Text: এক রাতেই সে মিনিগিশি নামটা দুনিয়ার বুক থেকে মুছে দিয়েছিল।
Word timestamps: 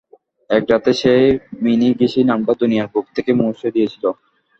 এক 0.49 0.63
রাতেই 0.71 0.95
সে 1.01 1.13
মিনিগিশি 1.63 2.21
নামটা 2.23 2.53
দুনিয়ার 2.61 2.91
বুক 2.93 3.05
থেকে 3.15 3.31
মুছে 3.39 3.67
দিয়েছিল। 3.75 4.05